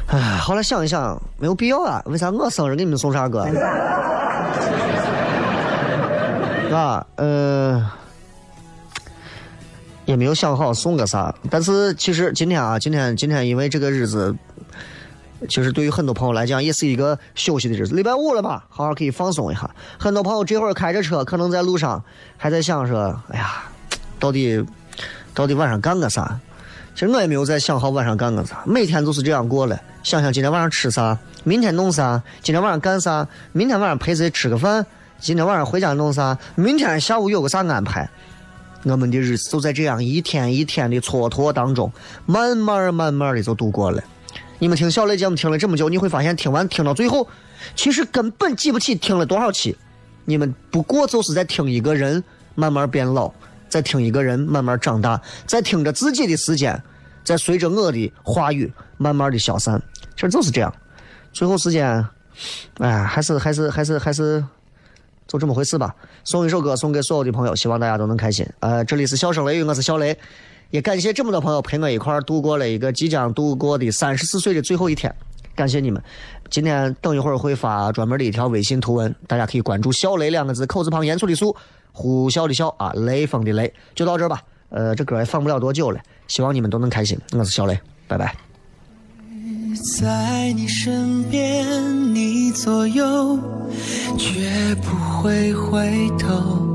[0.08, 2.02] 哎，后来想一想，没有必要啊。
[2.04, 3.40] 为啥我生日给你们送啥歌？
[6.70, 7.90] 啊，呃，
[10.04, 11.34] 也没有想好送个啥。
[11.48, 14.36] 但是其实今天啊，今天今天因为这个日子，
[15.48, 17.94] 其实对于很多朋友来讲，也是一个休息的日子。
[17.94, 19.70] 礼拜五了吧，好好可以放松一下。
[19.98, 22.02] 很多朋友这会儿开着车，可能在路上
[22.36, 23.64] 还在想说：“哎呀，
[24.18, 24.64] 到底
[25.34, 26.38] 到底晚上干个啥？”
[26.94, 29.80] 其实我也没有在想好晚上干个啥，每天就是这样过了。
[30.02, 34.84] 想想今天晚上吃啥，明天弄啥，今天晚上干啥，明天晚上陪谁吃个饭，
[35.18, 38.10] 今天晚上回家弄啥，明天下午有个啥安排。
[38.82, 41.90] 我们的日子就在这样一天一天的蹉跎当中，
[42.26, 44.02] 慢慢慢慢的就度过了。
[44.60, 47.26] 你们听小雷节目听了这么久，你会发现听完听到最后，
[47.74, 49.74] 其实根本记不起听了多少期。
[50.26, 52.22] 你们不过就是在听一个人
[52.54, 53.32] 慢慢变老，
[53.70, 56.80] 在听一个人慢慢长大，在听着自己的时间，
[57.24, 59.82] 在随着我的话语慢慢的消散。
[60.14, 60.70] 其实就是这样。
[61.32, 62.06] 最后时间，
[62.80, 64.44] 哎，还是还是还是还是
[65.26, 65.94] 就这么回事吧。
[66.22, 68.46] 送一首歌送给所有的朋友，希望大家都能开心。
[68.60, 70.18] 呃，这里是笑声雷雨，我是小雷，
[70.70, 75.14] 也感谢这么多朋友陪我一块儿度过了一个即将度过的三十四岁的最后一天，
[75.54, 76.02] 感谢你们。
[76.48, 81.54] 今天等一会儿会发专门的一条微信图文，大家可以关注“小雷”两个字，口字旁严肃的肃，
[81.92, 84.42] 呼啸的啸啊，雷锋的雷，就到这儿吧。
[84.68, 87.18] 呃，这歌也放不了多久了，希望你们都能开心。
[87.32, 88.34] 我是小雷，拜拜。
[90.00, 93.38] 在你身边，你左右，
[94.18, 96.66] 绝不会回头。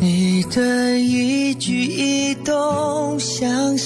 [0.00, 2.54] 你的一举一动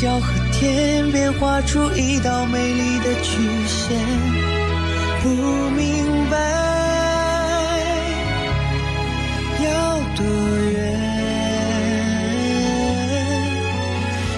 [0.00, 3.98] 角和天边画出一道美丽的曲线，
[5.24, 5.28] 不
[5.70, 6.36] 明白。
[9.64, 10.24] 要多
[10.70, 10.78] 远？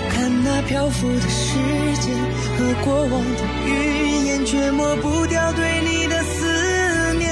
[0.08, 1.58] 看那漂浮的时
[2.00, 2.16] 间
[2.56, 7.28] 和过往的云烟，却抹不掉对你的思念。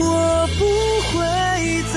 [0.00, 0.64] 我不
[1.06, 1.14] 会
[1.92, 1.96] 走，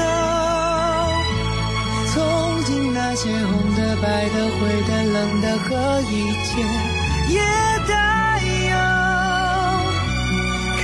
[3.16, 6.66] 那些红的、白的、灰的、冷的和一切，
[7.30, 7.40] 也
[7.88, 8.42] 带
[8.72, 8.76] 有
[10.82, 10.84] 看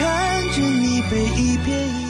[0.53, 2.08] 着你被一遍一。